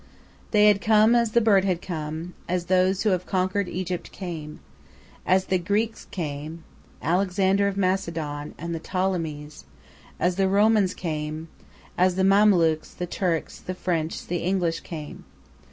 They 0.49 0.65
had 0.67 0.81
come, 0.81 1.13
as 1.13 1.33
the 1.33 1.41
bird 1.41 1.63
had 1.63 1.79
come; 1.79 2.33
as 2.49 2.65
those 2.65 3.03
who 3.03 3.11
have 3.11 3.27
conquered 3.27 3.69
Egypt 3.69 4.11
came; 4.11 4.59
as 5.27 5.45
the 5.45 5.59
Greeks 5.59 6.07
came, 6.09 6.63
Alexander 7.03 7.67
of 7.67 7.77
Macedon, 7.77 8.55
and 8.57 8.73
the 8.73 8.79
Ptolemies; 8.79 9.63
as 10.19 10.37
the 10.37 10.47
Romans 10.49 10.95
came; 10.95 11.49
as 11.99 12.15
the 12.15 12.23
Mamelukes, 12.23 12.95
the 12.95 13.05
Turks, 13.05 13.59
the 13.59 13.75
French, 13.75 14.25
the 14.25 14.37
English 14.39 14.79
came. 14.79 15.23